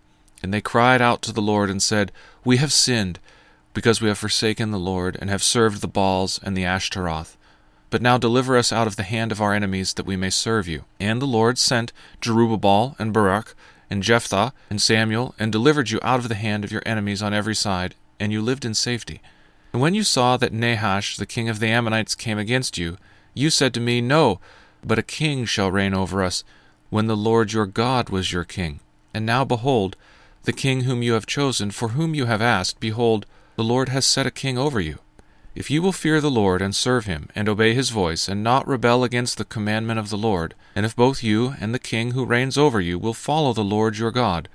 And 0.41 0.51
they 0.51 0.59
cried 0.59 1.03
out 1.03 1.21
to 1.21 1.31
the 1.31 1.39
Lord 1.39 1.69
and 1.69 1.83
said, 1.83 2.11
We 2.43 2.57
have 2.57 2.73
sinned, 2.73 3.19
because 3.75 4.01
we 4.01 4.07
have 4.07 4.17
forsaken 4.17 4.71
the 4.71 4.79
Lord, 4.79 5.19
and 5.21 5.29
have 5.29 5.43
served 5.43 5.81
the 5.81 5.87
Baals 5.87 6.39
and 6.41 6.57
the 6.57 6.65
Ashtaroth. 6.65 7.37
But 7.91 8.01
now 8.01 8.17
deliver 8.17 8.57
us 8.57 8.73
out 8.73 8.87
of 8.87 8.95
the 8.95 9.03
hand 9.03 9.31
of 9.31 9.39
our 9.39 9.53
enemies, 9.53 9.93
that 9.93 10.07
we 10.07 10.15
may 10.15 10.31
serve 10.31 10.67
you. 10.67 10.85
And 10.99 11.21
the 11.21 11.27
Lord 11.27 11.59
sent 11.59 11.93
Jerubbaal 12.21 12.95
and 12.97 13.13
Barak 13.13 13.53
and 13.87 14.01
Jephthah 14.01 14.51
and 14.71 14.81
Samuel, 14.81 15.35
and 15.37 15.51
delivered 15.51 15.91
you 15.91 15.99
out 16.01 16.21
of 16.21 16.27
the 16.27 16.33
hand 16.33 16.63
of 16.63 16.71
your 16.71 16.81
enemies 16.87 17.21
on 17.21 17.35
every 17.35 17.53
side, 17.53 17.93
and 18.19 18.31
you 18.31 18.41
lived 18.41 18.65
in 18.65 18.73
safety. 18.73 19.21
And 19.71 19.81
when 19.81 19.93
you 19.93 20.03
saw 20.03 20.37
that 20.37 20.53
Nahash, 20.53 21.17
the 21.17 21.25
king 21.25 21.47
of 21.47 21.59
the 21.59 21.67
Ammonites, 21.67 22.15
came 22.15 22.37
against 22.37 22.77
you, 22.77 22.97
you 23.33 23.49
said 23.49 23.73
to 23.75 23.79
me, 23.79 24.01
No, 24.01 24.39
but 24.83 24.99
a 24.99 25.03
king 25.03 25.45
shall 25.45 25.71
reign 25.71 25.93
over 25.93 26.23
us, 26.23 26.43
when 26.89 27.07
the 27.07 27.17
Lord 27.17 27.53
your 27.53 27.67
God 27.67 28.09
was 28.09 28.31
your 28.31 28.43
king. 28.43 28.79
And 29.13 29.25
now 29.25 29.45
behold, 29.45 29.95
the 30.43 30.53
king 30.53 30.81
whom 30.81 31.03
you 31.03 31.13
have 31.13 31.25
chosen, 31.25 31.71
for 31.71 31.89
whom 31.89 32.15
you 32.15 32.25
have 32.25 32.41
asked, 32.41 32.79
behold, 32.79 33.25
the 33.55 33.63
Lord 33.63 33.89
has 33.89 34.05
set 34.05 34.25
a 34.25 34.31
king 34.31 34.57
over 34.57 34.79
you. 34.79 34.99
If 35.53 35.69
you 35.69 35.81
will 35.81 35.91
fear 35.91 36.21
the 36.21 36.31
Lord 36.31 36.61
and 36.61 36.75
serve 36.75 37.05
him, 37.05 37.27
and 37.35 37.49
obey 37.49 37.73
his 37.73 37.89
voice, 37.89 38.27
and 38.27 38.43
not 38.43 38.67
rebel 38.67 39.03
against 39.03 39.37
the 39.37 39.45
commandment 39.45 39.99
of 39.99 40.09
the 40.09 40.17
Lord, 40.17 40.55
and 40.75 40.85
if 40.85 40.95
both 40.95 41.23
you 41.23 41.55
and 41.59 41.73
the 41.73 41.79
king 41.79 42.11
who 42.11 42.25
reigns 42.25 42.57
over 42.57 42.79
you 42.79 42.97
will 42.97 43.13
follow 43.13 43.53
the 43.53 43.63
Lord 43.63 43.97
your 43.97 44.11
God, 44.11 44.47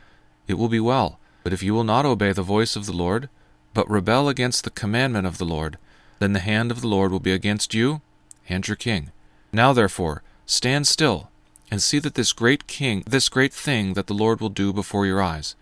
it 0.49 0.55
will 0.55 0.69
be 0.69 0.81
well. 0.81 1.19
But 1.43 1.53
if 1.53 1.63
you 1.63 1.75
will 1.75 1.85
not 1.85 2.07
obey 2.07 2.33
the 2.33 2.43
voice 2.43 2.75
of 2.75 2.87
the 2.87 2.93
Lord, 2.93 3.29
but 3.75 3.91
rebel 3.91 4.29
against 4.29 4.65
the 4.65 4.71
commandment 4.71 5.27
of 5.27 5.39
the 5.39 5.45
Lord, 5.45 5.77
then 6.21 6.33
the 6.33 6.41
hand 6.41 6.71
of 6.71 6.81
the 6.81 6.89
Lord 6.89 7.11
will 7.13 7.21
be 7.21 7.33
against 7.33 7.75
you 7.75 8.01
and 8.49 8.67
your 8.67 8.77
king. 8.77 9.11
Now 9.53 9.73
therefore, 9.73 10.23
stand 10.47 10.87
still, 10.87 11.31
and 11.71 11.83
see 11.83 11.99
that 11.99 12.15
this 12.15 12.33
great 12.33 12.67
king, 12.67 13.03
this 13.07 13.29
great 13.29 13.53
thing 13.53 13.95
that 13.95 14.07
the 14.07 14.15
Lord 14.15 14.41
will 14.41 14.49
do 14.49 14.73
before 14.73 15.07
your 15.07 15.23
eyes. 15.23 15.57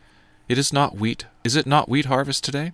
It 0.48 0.58
is 0.58 0.72
not 0.72 0.96
wheat, 0.96 1.26
is 1.42 1.56
it 1.56 1.66
not 1.66 1.88
wheat 1.88 2.04
harvest 2.04 2.44
today? 2.44 2.72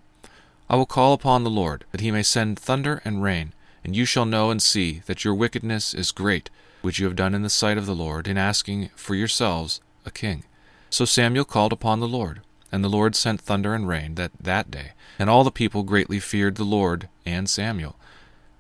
I 0.69 0.77
will 0.77 0.87
call 0.87 1.13
upon 1.13 1.45
the 1.45 1.51
Lord, 1.51 1.85
that 1.93 2.01
he 2.01 2.11
may 2.11 2.23
send 2.23 2.59
thunder 2.59 3.01
and 3.05 3.23
rain, 3.23 3.53
and 3.85 3.95
you 3.95 4.05
shall 4.05 4.27
know 4.27 4.51
and 4.51 4.61
see 4.61 5.03
that 5.07 5.25
your 5.25 5.35
wickedness 5.35 5.95
is 5.95 6.11
great, 6.11 6.51
which 6.83 6.99
you 6.99 7.07
have 7.07 7.17
done 7.17 7.35
in 7.35 7.43
the 7.43 7.51
sight 7.51 7.79
of 7.79 7.87
the 7.87 7.95
Lord, 7.95 8.27
in 8.27 8.37
asking 8.37 8.91
for 8.97 9.15
yourselves 9.15 9.81
a 10.05 10.11
king. 10.11 10.45
So 10.91 11.05
Samuel 11.05 11.45
called 11.45 11.73
upon 11.73 12.01
the 12.01 12.09
Lord, 12.09 12.41
and 12.71 12.85
the 12.85 12.89
Lord 12.89 13.17
sent 13.17 13.41
thunder 13.41 13.75
and 13.75 13.89
rain 13.89 14.15
that, 14.17 14.33
that 14.41 14.71
day, 14.71 14.93
and 15.19 15.29
all 15.29 15.45
the 15.45 15.51
people 15.51 15.83
greatly 15.83 16.21
feared 16.21 16.57
the 16.57 16.65
Lord 16.65 17.09
and 17.25 17.49
Samuel. 17.49 17.97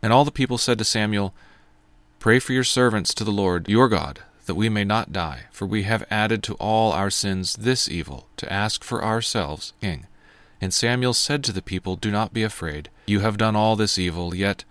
And 0.03 0.13
all 0.13 0.25
the 0.25 0.31
people 0.31 0.59
said 0.59 0.79
to 0.79 0.85
Samuel, 0.85 1.35
Pray 2.19 2.39
for 2.39 2.53
your 2.53 2.65
servants 2.65 3.15
to 3.15 3.25
the 3.25 3.31
Lord 3.31 3.69
your 3.69 3.89
God, 3.89 4.21
that 4.47 4.55
we 4.55 4.69
may 4.69 4.85
not 4.85 5.13
die, 5.13 5.43
for 5.53 5.67
we 5.67 5.83
have 5.85 6.07
added 6.11 6.43
to 6.45 6.55
all 6.55 6.93
our 6.93 7.11
sins 7.11 7.55
this 7.57 7.89
evil, 7.89 8.29
to 8.37 8.53
ask 8.53 8.83
for 8.83 9.05
ourselves 9.05 9.73
king. 9.81 10.07
And 10.61 10.75
Samuel 10.75 11.15
said 11.15 11.45
to 11.45 11.53
the 11.53 11.63
people, 11.63 11.97
Do 11.97 12.11
not 12.11 12.33
be 12.33 12.43
afraid. 12.43 12.91
You 13.07 13.21
have 13.21 13.37
done 13.37 13.55
all 13.55 13.77
this 13.77 13.99
evil, 13.99 14.35
yet 14.35 14.65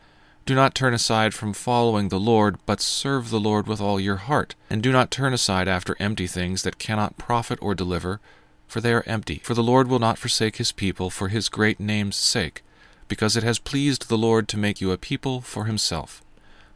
do 0.47 0.55
not 0.55 0.73
turn 0.73 0.93
aside 0.93 1.33
from 1.33 1.51
following 1.51 2.07
the 2.07 2.19
Lord, 2.19 2.57
but 2.65 2.79
serve 2.79 3.29
the 3.29 3.39
Lord 3.39 3.67
with 3.67 3.81
all 3.81 3.99
your 3.99 4.15
heart. 4.15 4.55
And 4.69 4.81
do 4.81 4.93
not 4.93 5.11
turn 5.11 5.33
aside 5.33 5.67
after 5.67 5.97
empty 5.99 6.25
things 6.25 6.63
that 6.63 6.77
cannot 6.77 7.17
profit 7.17 7.59
or 7.61 7.75
deliver, 7.75 8.21
for 8.67 8.81
they 8.81 8.93
are 8.93 9.03
empty. 9.05 9.41
For 9.43 9.53
the 9.53 9.63
Lord 9.63 9.87
will 9.87 9.99
not 9.99 10.17
forsake 10.17 10.57
his 10.57 10.71
people 10.71 11.09
for 11.09 11.29
his 11.29 11.49
great 11.49 11.79
name's 11.79 12.15
sake, 12.15 12.63
because 13.07 13.35
it 13.35 13.43
has 13.43 13.59
pleased 13.59 14.09
the 14.09 14.17
Lord 14.17 14.47
to 14.49 14.57
make 14.57 14.81
you 14.81 14.91
a 14.91 14.97
people 14.97 15.41
for 15.41 15.65
himself. 15.65 16.21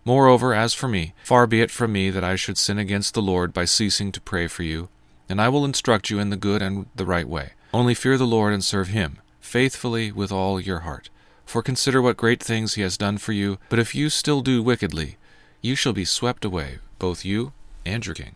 Moreover, 0.03 0.53
as 0.53 0.73
for 0.73 0.87
me, 0.87 1.13
far 1.23 1.45
be 1.45 1.61
it 1.61 1.69
from 1.69 1.91
me 1.91 2.09
that 2.09 2.23
I 2.23 2.35
should 2.35 2.57
sin 2.57 2.79
against 2.79 3.13
the 3.13 3.21
Lord 3.21 3.53
by 3.53 3.65
ceasing 3.65 4.11
to 4.13 4.21
pray 4.21 4.47
for 4.47 4.63
you, 4.63 4.89
and 5.29 5.39
I 5.39 5.49
will 5.49 5.65
instruct 5.65 6.09
you 6.09 6.19
in 6.19 6.29
the 6.31 6.37
good 6.37 6.61
and 6.61 6.87
the 6.95 7.05
right 7.05 7.27
way. 7.27 7.51
Only 7.73 7.93
fear 7.93 8.17
the 8.17 8.25
Lord 8.25 8.53
and 8.53 8.63
serve 8.63 8.87
him, 8.87 9.19
faithfully 9.39 10.11
with 10.11 10.31
all 10.31 10.59
your 10.59 10.79
heart. 10.79 11.09
For 11.45 11.61
consider 11.61 12.01
what 12.01 12.17
great 12.17 12.41
things 12.41 12.73
he 12.73 12.81
has 12.81 12.97
done 12.97 13.17
for 13.17 13.33
you. 13.33 13.59
But 13.69 13.79
if 13.79 13.93
you 13.93 14.09
still 14.09 14.41
do 14.41 14.63
wickedly, 14.63 15.17
you 15.61 15.75
shall 15.75 15.93
be 15.93 16.05
swept 16.05 16.45
away, 16.45 16.79
both 16.97 17.25
you 17.25 17.53
and 17.85 18.05
your 18.05 18.15
king. 18.15 18.35